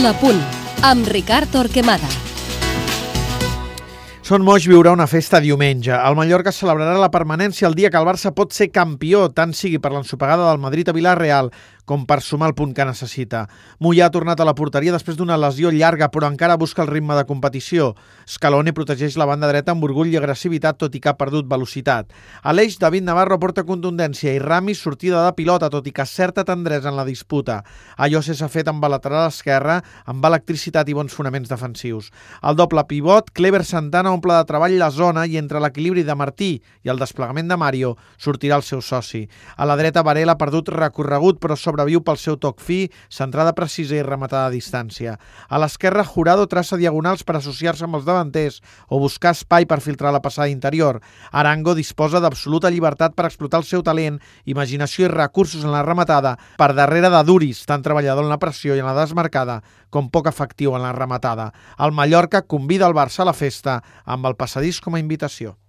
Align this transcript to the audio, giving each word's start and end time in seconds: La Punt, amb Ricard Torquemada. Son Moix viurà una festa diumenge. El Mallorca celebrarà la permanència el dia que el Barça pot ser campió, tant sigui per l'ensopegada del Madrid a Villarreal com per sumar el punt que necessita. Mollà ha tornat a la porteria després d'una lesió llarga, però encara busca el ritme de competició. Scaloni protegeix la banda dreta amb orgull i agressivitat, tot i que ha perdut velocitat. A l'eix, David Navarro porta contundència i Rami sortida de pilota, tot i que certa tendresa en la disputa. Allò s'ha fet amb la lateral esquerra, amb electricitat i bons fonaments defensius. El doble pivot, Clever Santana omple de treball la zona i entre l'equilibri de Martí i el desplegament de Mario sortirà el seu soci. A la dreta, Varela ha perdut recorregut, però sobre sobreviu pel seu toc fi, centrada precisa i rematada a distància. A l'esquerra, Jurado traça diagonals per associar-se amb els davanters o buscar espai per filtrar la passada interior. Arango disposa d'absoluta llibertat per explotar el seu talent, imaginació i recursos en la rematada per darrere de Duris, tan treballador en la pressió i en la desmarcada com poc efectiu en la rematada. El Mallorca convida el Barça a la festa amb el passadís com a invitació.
La 0.00 0.14
Punt, 0.16 0.38
amb 0.88 1.04
Ricard 1.12 1.50
Torquemada. 1.52 2.06
Son 4.24 4.40
Moix 4.40 4.64
viurà 4.64 4.94
una 4.96 5.04
festa 5.10 5.36
diumenge. 5.44 5.92
El 5.92 6.16
Mallorca 6.16 6.54
celebrarà 6.54 6.94
la 6.96 7.10
permanència 7.12 7.68
el 7.68 7.76
dia 7.76 7.90
que 7.92 8.00
el 8.00 8.06
Barça 8.08 8.32
pot 8.32 8.56
ser 8.56 8.70
campió, 8.72 9.26
tant 9.36 9.52
sigui 9.52 9.82
per 9.82 9.92
l'ensopegada 9.92 10.46
del 10.48 10.62
Madrid 10.62 10.88
a 10.88 10.94
Villarreal 10.96 11.52
com 11.84 12.04
per 12.06 12.20
sumar 12.22 12.48
el 12.50 12.54
punt 12.54 12.72
que 12.76 12.86
necessita. 12.86 13.46
Mollà 13.82 14.06
ha 14.06 14.12
tornat 14.14 14.40
a 14.40 14.46
la 14.46 14.54
porteria 14.54 14.94
després 14.94 15.16
d'una 15.18 15.38
lesió 15.40 15.72
llarga, 15.74 16.08
però 16.12 16.28
encara 16.30 16.58
busca 16.60 16.82
el 16.84 16.90
ritme 16.90 17.16
de 17.18 17.24
competició. 17.26 17.92
Scaloni 18.26 18.72
protegeix 18.72 19.16
la 19.18 19.26
banda 19.26 19.50
dreta 19.50 19.74
amb 19.74 19.84
orgull 19.84 20.12
i 20.12 20.18
agressivitat, 20.20 20.78
tot 20.78 20.94
i 20.94 21.00
que 21.02 21.10
ha 21.10 21.18
perdut 21.18 21.48
velocitat. 21.50 22.12
A 22.42 22.54
l'eix, 22.54 22.78
David 22.78 23.06
Navarro 23.08 23.38
porta 23.42 23.66
contundència 23.66 24.32
i 24.34 24.40
Rami 24.42 24.74
sortida 24.78 25.24
de 25.26 25.34
pilota, 25.34 25.70
tot 25.70 25.86
i 25.86 25.94
que 25.94 26.06
certa 26.06 26.44
tendresa 26.44 26.90
en 26.92 26.96
la 26.96 27.06
disputa. 27.08 27.62
Allò 27.96 28.22
s'ha 28.22 28.48
fet 28.48 28.68
amb 28.70 28.82
la 28.82 28.94
lateral 28.94 29.28
esquerra, 29.28 29.80
amb 30.06 30.24
electricitat 30.24 30.88
i 30.88 30.94
bons 30.94 31.14
fonaments 31.14 31.50
defensius. 31.50 32.12
El 32.42 32.56
doble 32.56 32.84
pivot, 32.88 33.32
Clever 33.32 33.64
Santana 33.64 34.12
omple 34.12 34.36
de 34.36 34.46
treball 34.48 34.78
la 34.78 34.90
zona 34.90 35.26
i 35.26 35.38
entre 35.40 35.60
l'equilibri 35.60 36.04
de 36.06 36.14
Martí 36.14 36.52
i 36.82 36.92
el 36.92 37.00
desplegament 37.00 37.48
de 37.48 37.58
Mario 37.58 37.96
sortirà 38.18 38.56
el 38.60 38.66
seu 38.66 38.82
soci. 38.82 39.26
A 39.56 39.66
la 39.66 39.76
dreta, 39.76 40.02
Varela 40.02 40.36
ha 40.36 40.40
perdut 40.40 40.68
recorregut, 40.72 41.40
però 41.42 41.56
sobre 41.56 41.71
sobreviu 41.72 42.02
pel 42.04 42.18
seu 42.20 42.36
toc 42.36 42.60
fi, 42.60 42.90
centrada 43.08 43.54
precisa 43.56 43.96
i 43.96 44.04
rematada 44.04 44.50
a 44.50 44.52
distància. 44.52 45.16
A 45.48 45.58
l'esquerra, 45.58 46.04
Jurado 46.04 46.44
traça 46.46 46.76
diagonals 46.76 47.24
per 47.24 47.38
associar-se 47.38 47.86
amb 47.86 47.96
els 47.96 48.04
davanters 48.04 48.60
o 48.88 49.00
buscar 49.00 49.32
espai 49.32 49.64
per 49.66 49.80
filtrar 49.80 50.12
la 50.12 50.20
passada 50.20 50.50
interior. 50.52 51.00
Arango 51.32 51.74
disposa 51.74 52.20
d'absoluta 52.20 52.70
llibertat 52.70 53.16
per 53.16 53.26
explotar 53.26 53.62
el 53.62 53.68
seu 53.68 53.82
talent, 53.82 54.20
imaginació 54.44 55.06
i 55.06 55.12
recursos 55.12 55.64
en 55.64 55.72
la 55.72 55.84
rematada 55.86 56.36
per 56.60 56.74
darrere 56.76 57.08
de 57.08 57.24
Duris, 57.24 57.64
tan 57.64 57.82
treballador 57.82 58.26
en 58.26 58.32
la 58.32 58.40
pressió 58.42 58.76
i 58.76 58.84
en 58.84 58.90
la 58.90 58.98
desmarcada 58.98 59.62
com 59.92 60.08
poc 60.12 60.28
efectiu 60.28 60.76
en 60.76 60.84
la 60.84 60.92
rematada. 60.96 61.52
El 61.78 61.92
Mallorca 61.92 62.46
convida 62.48 62.88
el 62.88 62.96
Barça 62.96 63.22
a 63.24 63.28
la 63.28 63.36
festa 63.36 63.80
amb 64.04 64.28
el 64.28 64.36
passadís 64.36 64.80
com 64.80 64.96
a 64.96 65.02
invitació. 65.02 65.62